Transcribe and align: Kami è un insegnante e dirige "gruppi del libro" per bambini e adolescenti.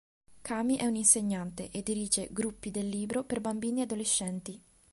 Kami 0.41 0.77
è 0.77 0.85
un 0.87 0.95
insegnante 0.95 1.69
e 1.69 1.83
dirige 1.83 2.27
"gruppi 2.31 2.71
del 2.71 2.87
libro" 2.89 3.23
per 3.23 3.39
bambini 3.39 3.81
e 3.81 3.83
adolescenti. 3.83 4.59